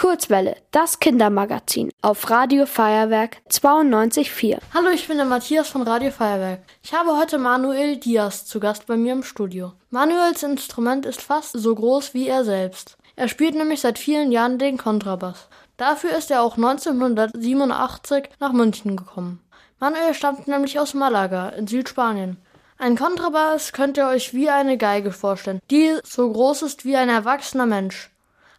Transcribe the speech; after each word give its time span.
Kurzwelle, 0.00 0.56
das 0.70 0.98
Kindermagazin 0.98 1.90
auf 2.00 2.30
Radio 2.30 2.64
Feuerwerk 2.64 3.36
92.4. 3.50 4.56
Hallo, 4.72 4.88
ich 4.94 5.06
bin 5.06 5.18
der 5.18 5.26
Matthias 5.26 5.68
von 5.68 5.82
Radio 5.82 6.10
Feuerwerk. 6.10 6.60
Ich 6.82 6.94
habe 6.94 7.18
heute 7.18 7.36
Manuel 7.36 7.98
Diaz 7.98 8.46
zu 8.46 8.60
Gast 8.60 8.86
bei 8.86 8.96
mir 8.96 9.12
im 9.12 9.22
Studio. 9.22 9.74
Manuels 9.90 10.42
Instrument 10.42 11.04
ist 11.04 11.20
fast 11.20 11.52
so 11.52 11.74
groß 11.74 12.14
wie 12.14 12.28
er 12.28 12.46
selbst. 12.46 12.96
Er 13.14 13.28
spielt 13.28 13.54
nämlich 13.54 13.82
seit 13.82 13.98
vielen 13.98 14.32
Jahren 14.32 14.58
den 14.58 14.78
Kontrabass. 14.78 15.48
Dafür 15.76 16.16
ist 16.16 16.30
er 16.30 16.40
auch 16.44 16.56
1987 16.56 18.30
nach 18.38 18.52
München 18.52 18.96
gekommen. 18.96 19.42
Manuel 19.80 20.14
stammt 20.14 20.48
nämlich 20.48 20.78
aus 20.78 20.94
Malaga 20.94 21.50
in 21.50 21.66
Südspanien. 21.66 22.38
Ein 22.78 22.96
Kontrabass 22.96 23.74
könnt 23.74 23.98
ihr 23.98 24.06
euch 24.06 24.32
wie 24.32 24.48
eine 24.48 24.78
Geige 24.78 25.12
vorstellen, 25.12 25.60
die 25.70 25.94
so 26.04 26.32
groß 26.32 26.62
ist 26.62 26.86
wie 26.86 26.96
ein 26.96 27.10
erwachsener 27.10 27.66
Mensch. 27.66 28.10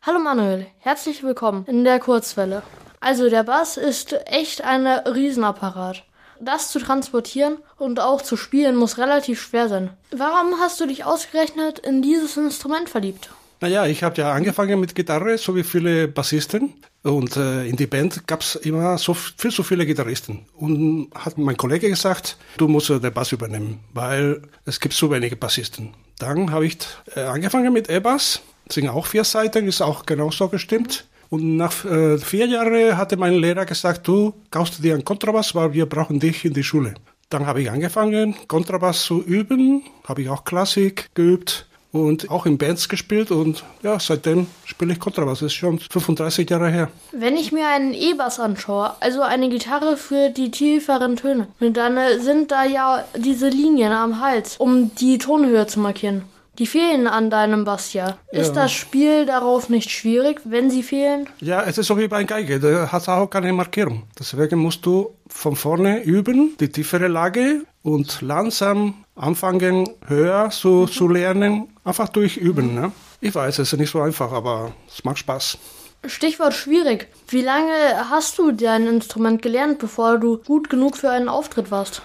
Hallo 0.03 0.17
Manuel, 0.17 0.65
herzlich 0.79 1.21
willkommen 1.21 1.63
in 1.67 1.83
der 1.83 1.99
Kurzwelle. 1.99 2.63
Also 3.01 3.29
der 3.29 3.43
Bass 3.43 3.77
ist 3.77 4.15
echt 4.25 4.63
ein 4.63 4.87
Riesenapparat. 4.87 6.03
Das 6.39 6.71
zu 6.71 6.79
transportieren 6.79 7.57
und 7.77 7.99
auch 7.99 8.23
zu 8.23 8.35
spielen 8.35 8.77
muss 8.77 8.97
relativ 8.97 9.39
schwer 9.39 9.69
sein. 9.69 9.91
Warum 10.09 10.59
hast 10.59 10.79
du 10.79 10.87
dich 10.87 11.05
ausgerechnet 11.05 11.77
in 11.77 12.01
dieses 12.01 12.35
Instrument 12.35 12.89
verliebt? 12.89 13.29
Naja, 13.59 13.85
ich 13.85 14.01
habe 14.01 14.19
ja 14.19 14.33
angefangen 14.33 14.79
mit 14.79 14.95
Gitarre, 14.95 15.37
so 15.37 15.55
wie 15.55 15.61
viele 15.61 16.07
Bassisten. 16.07 16.73
Und 17.03 17.37
äh, 17.37 17.67
in 17.67 17.75
die 17.75 17.85
Band 17.85 18.25
gab's 18.25 18.55
immer 18.55 18.97
so 18.97 19.13
viel 19.13 19.51
so 19.51 19.61
viele 19.61 19.85
Gitarristen. 19.85 20.47
Und 20.55 21.11
hat 21.13 21.37
mein 21.37 21.57
Kollege 21.57 21.87
gesagt, 21.87 22.37
du 22.57 22.67
musst 22.67 22.89
äh, 22.89 22.99
den 22.99 23.13
Bass 23.13 23.33
übernehmen, 23.33 23.81
weil 23.93 24.41
es 24.65 24.79
gibt 24.79 24.95
so 24.95 25.11
wenige 25.11 25.35
Bassisten. 25.35 25.93
Dann 26.17 26.51
habe 26.51 26.65
ich 26.65 26.79
äh, 27.15 27.19
angefangen 27.19 27.71
mit 27.71 27.87
E-Bass 27.87 28.41
sind 28.73 28.89
auch 28.89 29.05
vier 29.05 29.23
Seiten, 29.23 29.67
ist 29.67 29.81
auch 29.81 30.05
genauso 30.05 30.47
gestimmt. 30.49 31.05
Und 31.29 31.55
nach 31.55 31.85
äh, 31.85 32.17
vier 32.17 32.45
Jahren 32.47 32.97
hatte 32.97 33.15
mein 33.15 33.33
Lehrer 33.35 33.65
gesagt, 33.65 34.07
du 34.07 34.33
kaufst 34.51 34.83
dir 34.83 34.93
einen 34.93 35.05
Kontrabass, 35.05 35.55
weil 35.55 35.73
wir 35.73 35.85
brauchen 35.85 36.19
dich 36.19 36.43
in 36.43 36.53
die 36.53 36.63
Schule. 36.63 36.93
Dann 37.29 37.45
habe 37.45 37.61
ich 37.61 37.71
angefangen, 37.71 38.35
Kontrabass 38.47 39.03
zu 39.03 39.23
üben, 39.23 39.83
habe 40.05 40.23
ich 40.23 40.29
auch 40.29 40.43
Klassik 40.43 41.09
geübt 41.15 41.67
und 41.93 42.29
auch 42.29 42.45
in 42.45 42.57
Bands 42.57 42.89
gespielt 42.89 43.31
und 43.31 43.63
ja, 43.83 43.99
seitdem 43.99 44.47
spiele 44.65 44.93
ich 44.93 44.99
Kontrabass. 44.99 45.39
Das 45.39 45.47
ist 45.47 45.53
schon 45.53 45.79
35 45.79 46.49
Jahre 46.49 46.69
her. 46.69 46.89
Wenn 47.13 47.37
ich 47.37 47.51
mir 47.51 47.67
einen 47.67 47.93
E-Bass 47.93 48.39
anschaue, 48.39 48.91
also 48.99 49.21
eine 49.21 49.49
Gitarre 49.49 49.95
für 49.97 50.29
die 50.29 50.51
tieferen 50.51 51.15
Töne, 51.15 51.47
dann 51.59 51.97
äh, 51.97 52.19
sind 52.19 52.51
da 52.51 52.65
ja 52.65 53.05
diese 53.15 53.47
Linien 53.47 53.93
am 53.93 54.19
Hals, 54.19 54.57
um 54.57 54.93
die 54.95 55.17
Tonhöhe 55.17 55.67
zu 55.67 55.79
markieren. 55.79 56.23
Die 56.57 56.67
fehlen 56.67 57.07
an 57.07 57.29
deinem 57.29 57.63
Bass 57.63 57.93
ja. 57.93 58.17
Ist 58.31 58.55
ja. 58.55 58.63
das 58.63 58.71
Spiel 58.71 59.25
darauf 59.25 59.69
nicht 59.69 59.89
schwierig, 59.89 60.41
wenn 60.43 60.69
sie 60.69 60.83
fehlen? 60.83 61.29
Ja, 61.39 61.63
es 61.63 61.77
ist 61.77 61.87
so 61.87 61.97
wie 61.97 62.07
bei 62.07 62.23
Geige. 62.25 62.59
Da 62.59 62.91
hat 62.91 63.07
auch 63.07 63.27
keine 63.27 63.53
Markierung. 63.53 64.03
Deswegen 64.19 64.59
musst 64.59 64.85
du 64.85 65.15
von 65.27 65.55
vorne 65.55 66.03
üben, 66.03 66.57
die 66.59 66.69
tiefere 66.69 67.07
Lage 67.07 67.63
und 67.83 68.21
langsam 68.21 69.05
anfangen, 69.15 69.89
höher 70.07 70.49
zu, 70.49 70.87
zu 70.87 71.07
lernen. 71.07 71.69
Einfach 71.85 72.09
durch 72.09 72.35
Üben. 72.37 72.75
Ne? 72.75 72.91
Ich 73.21 73.33
weiß, 73.33 73.59
es 73.59 73.71
ist 73.71 73.79
nicht 73.79 73.91
so 73.91 74.01
einfach, 74.01 74.31
aber 74.31 74.73
es 74.87 75.03
macht 75.05 75.19
Spaß. 75.19 75.57
Stichwort 76.05 76.53
schwierig. 76.53 77.07
Wie 77.27 77.41
lange 77.41 78.09
hast 78.09 78.37
du 78.39 78.51
dein 78.51 78.87
Instrument 78.87 79.41
gelernt, 79.41 79.79
bevor 79.79 80.17
du 80.17 80.37
gut 80.37 80.69
genug 80.69 80.97
für 80.97 81.11
einen 81.11 81.29
Auftritt 81.29 81.71
warst? 81.71 82.01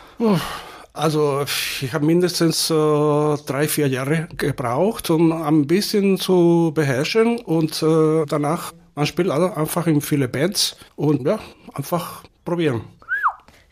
Also 0.96 1.44
ich 1.82 1.92
habe 1.92 2.06
mindestens 2.06 2.70
äh, 2.70 2.74
drei, 2.74 3.68
vier 3.68 3.86
Jahre 3.86 4.28
gebraucht, 4.38 5.10
um 5.10 5.30
ein 5.30 5.66
bisschen 5.66 6.18
zu 6.18 6.72
beherrschen 6.74 7.38
und 7.38 7.82
äh, 7.82 8.24
danach, 8.26 8.72
man 8.94 9.04
spielt 9.04 9.28
also 9.28 9.52
einfach 9.52 9.86
in 9.86 10.00
viele 10.00 10.26
Bands 10.26 10.76
und 10.96 11.26
ja, 11.26 11.38
einfach 11.74 12.24
probieren. 12.46 12.80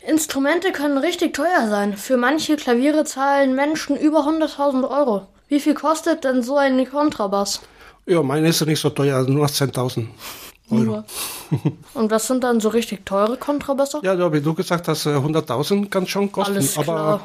Instrumente 0.07 0.71
können 0.73 0.99
richtig 0.99 1.33
teuer 1.33 1.67
sein. 1.71 1.97
Für 1.97 2.19
manche 2.19 2.57
Klaviere 2.57 3.05
zahlen 3.05 3.55
Menschen 3.55 3.97
über 3.97 4.21
100.000 4.29 4.87
Euro. 4.91 5.27
Wie 5.49 5.61
viel 5.61 5.73
kostet 5.73 6.25
denn 6.25 6.43
so 6.43 6.59
ein 6.59 6.87
Kontrabass? 6.87 7.63
Ja, 8.05 8.23
meine 8.23 8.49
ist 8.49 8.67
nicht 8.67 8.81
so 8.81 8.91
teuer, 8.91 9.23
nur 9.23 9.47
10.000. 9.47 10.09
Euro. 10.71 11.05
Und 11.95 12.11
was 12.11 12.27
sind 12.27 12.43
dann 12.43 12.61
so 12.61 12.69
richtig 12.71 13.05
teure 13.05 13.37
Kontrabässe? 13.37 14.01
Ja, 14.03 14.33
wie 14.33 14.41
du 14.41 14.55
gesagt 14.55 14.89
hast, 14.89 15.07
100.000 15.07 15.91
kann 15.91 16.07
schon 16.07 16.33
kosten. 16.33 16.55
Alles 16.55 16.75
klar. 16.75 17.21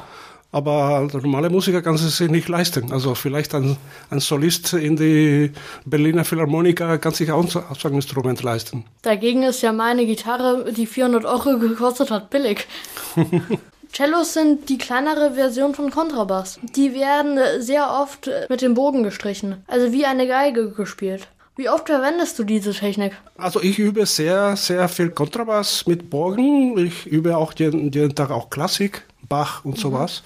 Aber, 0.52 0.98
aber 0.98 1.08
der 1.12 1.20
normale 1.22 1.48
Musiker 1.48 1.80
kann 1.80 1.94
es 1.94 2.16
sich 2.16 2.30
nicht 2.30 2.48
leisten. 2.48 2.92
Also 2.92 3.14
vielleicht 3.14 3.54
ein, 3.54 3.76
ein 4.10 4.20
Solist 4.20 4.74
in 4.74 4.96
die 4.96 5.52
Berliner 5.84 6.24
Philharmoniker 6.24 6.98
kann 6.98 7.14
sich 7.14 7.30
auch 7.32 7.48
so 7.48 7.62
ein 7.84 7.94
Instrument 7.94 8.42
leisten. 8.42 8.84
Dagegen 9.02 9.42
ist 9.44 9.62
ja 9.62 9.72
meine 9.72 10.04
Gitarre, 10.06 10.72
die 10.72 10.86
400 10.86 11.24
Euro 11.24 11.58
gekostet 11.58 12.10
hat, 12.10 12.30
billig. 12.30 12.66
Cellos 13.92 14.34
sind 14.34 14.68
die 14.68 14.78
kleinere 14.78 15.34
Version 15.34 15.74
von 15.74 15.90
Kontrabass. 15.90 16.60
Die 16.76 16.94
werden 16.94 17.38
sehr 17.58 17.90
oft 17.90 18.30
mit 18.48 18.62
dem 18.62 18.74
Bogen 18.74 19.02
gestrichen, 19.02 19.64
also 19.66 19.92
wie 19.92 20.06
eine 20.06 20.28
Geige 20.28 20.70
gespielt. 20.70 21.26
Wie 21.60 21.68
oft 21.68 21.88
verwendest 21.88 22.38
du 22.38 22.44
diese 22.44 22.72
Technik? 22.72 23.12
Also 23.36 23.60
ich 23.60 23.78
übe 23.78 24.06
sehr, 24.06 24.56
sehr 24.56 24.88
viel 24.88 25.10
Kontrabass 25.10 25.86
mit 25.86 26.08
Bogen. 26.08 26.78
Ich 26.78 27.04
übe 27.04 27.36
auch 27.36 27.52
jeden, 27.54 27.92
jeden 27.92 28.14
Tag 28.14 28.30
auch 28.30 28.48
Klassik, 28.48 29.02
Bach 29.28 29.62
und 29.62 29.76
mhm. 29.76 29.80
sowas. 29.82 30.22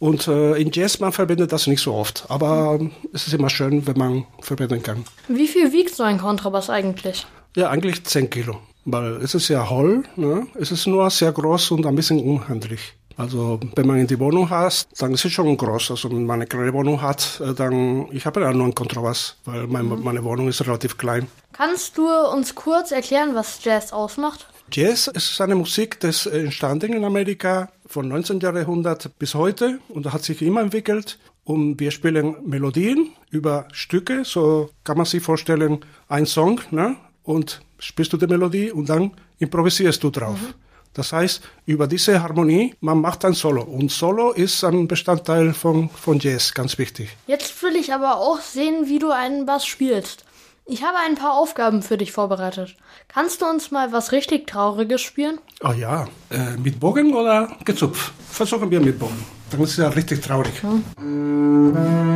Und 0.00 0.26
äh, 0.26 0.56
in 0.56 0.72
Jazz, 0.72 0.98
man 0.98 1.12
verwendet 1.12 1.52
das 1.52 1.68
nicht 1.68 1.80
so 1.80 1.94
oft. 1.94 2.24
Aber 2.30 2.80
mhm. 2.80 2.90
es 3.12 3.28
ist 3.28 3.34
immer 3.34 3.48
schön, 3.48 3.86
wenn 3.86 3.96
man 3.96 4.26
verwenden 4.40 4.82
kann. 4.82 5.04
Wie 5.28 5.46
viel 5.46 5.72
wiegt 5.72 5.94
so 5.94 6.02
ein 6.02 6.18
Kontrabass 6.18 6.68
eigentlich? 6.68 7.28
Ja, 7.54 7.70
eigentlich 7.70 8.02
10 8.02 8.28
Kilo. 8.28 8.58
Weil 8.84 9.18
es 9.22 9.36
ist 9.36 9.46
ja 9.46 9.70
Holl, 9.70 10.02
ne? 10.16 10.48
es 10.58 10.72
ist 10.72 10.88
nur 10.88 11.08
sehr 11.10 11.30
groß 11.30 11.70
und 11.70 11.86
ein 11.86 11.94
bisschen 11.94 12.18
unhandlich. 12.18 12.94
Also 13.16 13.60
wenn 13.74 13.86
man 13.86 13.98
in 13.98 14.06
die 14.06 14.18
Wohnung 14.18 14.50
hat, 14.50 14.86
dann 14.98 15.14
ist 15.14 15.24
es 15.24 15.32
schon 15.32 15.56
groß. 15.56 15.90
Also 15.92 16.10
wenn 16.10 16.26
man 16.26 16.40
eine 16.40 16.46
kleine 16.46 16.72
Wohnung 16.72 17.00
hat, 17.00 17.40
äh, 17.44 17.54
dann 17.54 18.08
ich 18.12 18.26
habe 18.26 18.40
ja 18.40 18.52
nur 18.52 18.64
einen 18.64 18.74
Kontrabass, 18.74 19.36
weil 19.44 19.66
mein, 19.66 19.86
mhm. 19.86 20.02
meine 20.02 20.22
Wohnung 20.24 20.48
ist 20.48 20.66
relativ 20.66 20.98
klein. 20.98 21.26
Kannst 21.52 21.96
du 21.96 22.06
uns 22.08 22.54
kurz 22.54 22.90
erklären, 22.90 23.34
was 23.34 23.64
Jazz 23.64 23.92
ausmacht? 23.92 24.46
Jazz 24.70 25.06
ist 25.06 25.40
eine 25.40 25.54
Musik, 25.54 26.00
das 26.00 26.26
entstanden 26.26 26.92
in 26.92 27.04
Amerika 27.04 27.70
von 27.86 28.08
19. 28.08 28.40
Jahrhundert 28.40 29.16
bis 29.18 29.34
heute 29.34 29.78
und 29.88 30.12
hat 30.12 30.24
sich 30.24 30.42
immer 30.42 30.60
entwickelt. 30.60 31.18
Und 31.44 31.78
wir 31.78 31.92
spielen 31.92 32.34
Melodien 32.44 33.10
über 33.30 33.68
Stücke, 33.72 34.24
so 34.24 34.68
kann 34.82 34.96
man 34.96 35.06
sich 35.06 35.22
vorstellen, 35.22 35.84
ein 36.08 36.26
Song, 36.26 36.60
ne? 36.72 36.96
Und 37.22 37.62
spielst 37.78 38.12
du 38.12 38.16
die 38.16 38.26
Melodie 38.26 38.72
und 38.72 38.88
dann 38.88 39.12
improvisierst 39.38 40.02
du 40.02 40.10
drauf. 40.10 40.40
Mhm. 40.40 40.65
Das 40.96 41.12
heißt, 41.12 41.42
über 41.66 41.86
diese 41.86 42.22
Harmonie, 42.22 42.74
man 42.80 43.02
macht 43.02 43.26
ein 43.26 43.34
Solo. 43.34 43.62
Und 43.62 43.90
Solo 43.90 44.30
ist 44.32 44.64
ein 44.64 44.88
Bestandteil 44.88 45.52
von, 45.52 45.90
von 45.90 46.18
Jazz, 46.18 46.54
ganz 46.54 46.78
wichtig. 46.78 47.10
Jetzt 47.26 47.62
will 47.62 47.76
ich 47.76 47.92
aber 47.92 48.16
auch 48.16 48.40
sehen, 48.40 48.88
wie 48.88 48.98
du 48.98 49.10
einen 49.10 49.44
Bass 49.44 49.66
spielst. 49.66 50.24
Ich 50.64 50.82
habe 50.82 50.96
ein 51.06 51.14
paar 51.14 51.34
Aufgaben 51.34 51.82
für 51.82 51.98
dich 51.98 52.12
vorbereitet. 52.12 52.76
Kannst 53.08 53.42
du 53.42 53.46
uns 53.46 53.70
mal 53.70 53.92
was 53.92 54.10
richtig 54.12 54.46
Trauriges 54.46 55.02
spielen? 55.02 55.38
Oh 55.62 55.72
ja, 55.72 56.08
äh, 56.30 56.56
mit 56.56 56.80
Bogen 56.80 57.14
oder 57.14 57.54
Gezupf? 57.66 58.12
Versuchen 58.30 58.70
wir 58.70 58.80
mit 58.80 58.98
Bogen. 58.98 59.22
Dann 59.50 59.60
ist 59.60 59.72
es 59.72 59.76
ja 59.76 59.88
richtig 59.88 60.22
traurig. 60.22 60.62
Hm. 60.62 62.15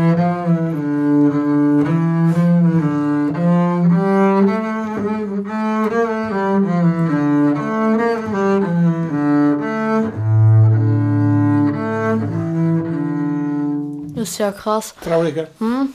Ist 14.20 14.38
ja 14.38 14.52
krass. 14.52 14.94
Trauriger. 15.02 15.48
Hm? 15.58 15.92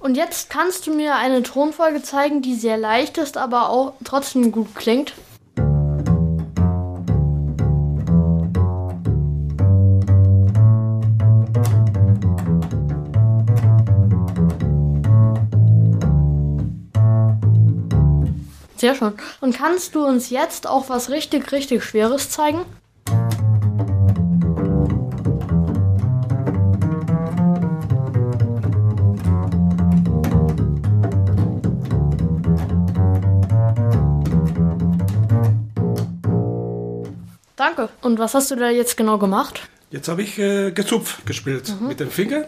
Und 0.00 0.16
jetzt 0.16 0.50
kannst 0.50 0.86
du 0.86 0.94
mir 0.94 1.16
eine 1.16 1.42
Tonfolge 1.42 2.02
zeigen, 2.02 2.42
die 2.42 2.54
sehr 2.54 2.76
leicht 2.76 3.18
ist, 3.18 3.36
aber 3.36 3.70
auch 3.70 3.94
trotzdem 4.04 4.52
gut 4.52 4.74
klingt. 4.74 5.14
Sehr 18.76 18.94
schön. 18.94 19.14
Und 19.40 19.56
kannst 19.56 19.94
du 19.94 20.04
uns 20.04 20.30
jetzt 20.30 20.66
auch 20.66 20.88
was 20.88 21.08
richtig, 21.10 21.50
richtig 21.50 21.82
Schweres 21.82 22.30
zeigen? 22.30 22.60
Und 38.02 38.18
was 38.18 38.34
hast 38.34 38.50
du 38.50 38.56
da 38.56 38.70
jetzt 38.70 38.96
genau 38.96 39.18
gemacht? 39.18 39.68
Jetzt 39.90 40.08
habe 40.08 40.22
ich 40.22 40.38
äh, 40.38 40.72
Gezupf 40.72 41.24
gespielt 41.24 41.74
mhm. 41.80 41.88
mit 41.88 42.00
dem 42.00 42.10
Finger. 42.10 42.46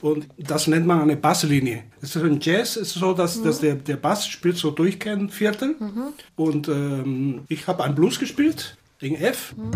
Und 0.00 0.26
das 0.38 0.66
nennt 0.66 0.86
man 0.86 1.02
eine 1.02 1.16
Basslinie. 1.16 1.84
Das 2.00 2.16
ist 2.16 2.22
ein 2.22 2.40
Jazz, 2.40 2.76
ist 2.76 2.94
so, 2.94 3.12
dass, 3.12 3.36
mhm. 3.36 3.44
dass 3.44 3.60
der, 3.60 3.74
der 3.74 3.96
Bass 3.96 4.26
spielt 4.26 4.56
so 4.56 4.70
durchgehend 4.70 5.32
Viertel. 5.32 5.76
Mhm. 5.78 6.04
Und 6.36 6.68
ähm, 6.68 7.42
ich 7.48 7.66
habe 7.66 7.84
einen 7.84 7.94
Blues 7.94 8.18
gespielt 8.18 8.76
in 9.00 9.14
F. 9.16 9.54
Mhm. 9.56 9.70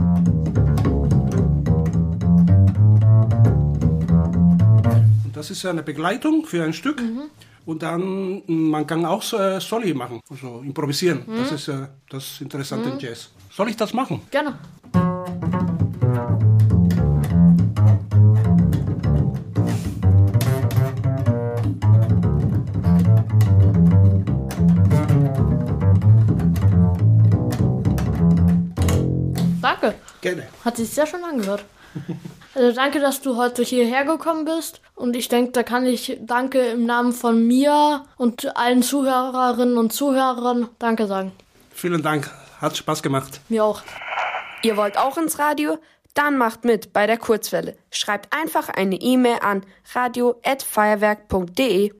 Und 5.24 5.32
das 5.34 5.50
ist 5.50 5.66
eine 5.66 5.82
Begleitung 5.82 6.46
für 6.46 6.64
ein 6.64 6.72
Stück. 6.72 7.02
Mhm. 7.02 7.24
Und 7.66 7.82
dann, 7.82 8.42
man 8.46 8.86
kann 8.86 9.04
auch 9.04 9.22
äh, 9.32 9.60
Soli 9.60 9.94
machen, 9.94 10.20
also 10.28 10.62
improvisieren. 10.64 11.22
Das 11.26 11.52
ist 11.52 11.68
äh, 11.68 11.86
das 12.10 12.40
Interessante 12.40 12.90
im 12.90 12.98
Jazz. 12.98 13.30
Soll 13.50 13.68
ich 13.68 13.76
das 13.76 13.94
machen? 13.94 14.20
Gerne. 14.30 14.58
Danke. 29.84 29.98
Gerne. 30.20 30.48
Hat 30.64 30.76
sich 30.76 30.90
sehr 30.90 31.06
schön 31.06 31.24
angehört. 31.24 31.64
Also 32.56 32.72
danke, 32.72 33.00
dass 33.00 33.20
du 33.20 33.36
heute 33.36 33.64
hierher 33.64 34.04
gekommen 34.04 34.44
bist. 34.44 34.80
Und 34.94 35.16
ich 35.16 35.28
denke, 35.28 35.50
da 35.50 35.64
kann 35.64 35.86
ich 35.86 36.18
Danke 36.20 36.60
im 36.60 36.86
Namen 36.86 37.12
von 37.12 37.44
mir 37.44 38.04
und 38.16 38.56
allen 38.56 38.84
Zuhörerinnen 38.84 39.76
und 39.76 39.92
Zuhörern 39.92 40.68
Danke 40.78 41.08
sagen. 41.08 41.32
Vielen 41.72 42.04
Dank. 42.04 42.30
Hat 42.60 42.76
Spaß 42.76 43.02
gemacht. 43.02 43.40
Mir 43.48 43.64
auch. 43.64 43.82
Ihr 44.62 44.76
wollt 44.76 44.96
auch 44.96 45.18
ins 45.18 45.40
Radio? 45.40 45.78
Dann 46.14 46.38
macht 46.38 46.64
mit 46.64 46.92
bei 46.92 47.08
der 47.08 47.18
Kurzwelle. 47.18 47.76
Schreibt 47.90 48.32
einfach 48.32 48.68
eine 48.68 49.00
E-Mail 49.00 49.38
an 49.40 49.66
radio@feuerwerk.de. 49.92 51.94